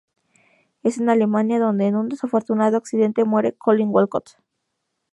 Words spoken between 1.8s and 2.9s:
en un desafortunado